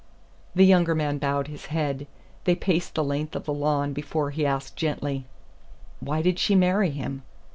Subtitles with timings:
[0.55, 2.07] The younger man bowed his head.
[2.45, 5.25] They paced the length of the lawn before he asked gently:
[5.99, 7.21] "Why did she marry him?"